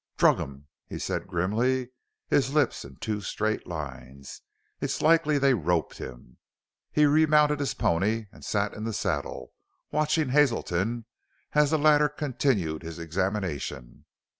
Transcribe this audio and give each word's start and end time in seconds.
"Drug 0.17 0.39
him!" 0.39 0.65
he 0.87 0.97
said 0.97 1.27
grimly, 1.27 1.91
his 2.27 2.55
lips 2.55 2.83
in 2.83 2.95
two 2.95 3.21
straight 3.21 3.67
lines. 3.67 4.41
"It's 4.79 4.99
likely 4.99 5.37
they 5.37 5.53
roped 5.53 5.99
him!" 5.99 6.37
He 6.91 7.05
remounted 7.05 7.59
his 7.59 7.75
pony 7.75 8.25
and 8.31 8.43
sat 8.43 8.73
in 8.73 8.83
the 8.83 8.93
saddle, 8.93 9.53
watching 9.91 10.29
Hazelton 10.29 11.05
as 11.53 11.69
the 11.69 11.77
latter 11.77 12.09
continued 12.09 12.81
his 12.81 12.97
examination. 12.97 14.05